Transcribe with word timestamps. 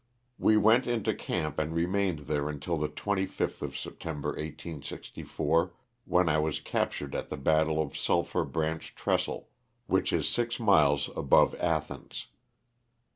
We 0.39 0.57
went 0.57 0.87
into 0.87 1.13
camp 1.13 1.59
and 1.59 1.75
remained 1.75 2.21
there 2.21 2.49
until 2.49 2.75
the 2.75 2.89
25th 2.89 3.61
of 3.61 3.77
September, 3.77 4.29
1864, 4.29 5.75
when 6.05 6.27
I 6.27 6.39
was 6.39 6.59
captured 6.59 7.13
at 7.13 7.29
the 7.29 7.37
battle 7.37 7.79
of 7.79 7.95
Sulphur 7.95 8.43
Branch 8.43 8.95
Trestle, 8.95 9.49
which 9.85 10.11
is 10.11 10.27
six 10.27 10.59
miles 10.59 11.11
above 11.15 11.53
Athens. 11.59 12.25